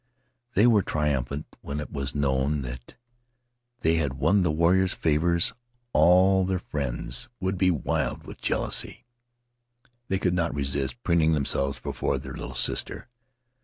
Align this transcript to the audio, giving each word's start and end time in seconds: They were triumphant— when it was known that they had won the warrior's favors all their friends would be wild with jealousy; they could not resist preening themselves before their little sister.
They 0.55 0.65
were 0.65 0.81
triumphant— 0.81 1.45
when 1.61 1.79
it 1.79 1.91
was 1.91 2.15
known 2.15 2.63
that 2.63 2.95
they 3.81 3.97
had 3.97 4.15
won 4.15 4.41
the 4.41 4.49
warrior's 4.51 4.93
favors 4.93 5.53
all 5.93 6.43
their 6.43 6.57
friends 6.57 7.29
would 7.39 7.55
be 7.55 7.69
wild 7.69 8.23
with 8.23 8.41
jealousy; 8.41 9.05
they 10.07 10.17
could 10.17 10.33
not 10.33 10.55
resist 10.55 11.03
preening 11.03 11.33
themselves 11.33 11.79
before 11.79 12.17
their 12.17 12.33
little 12.33 12.55
sister. 12.55 13.09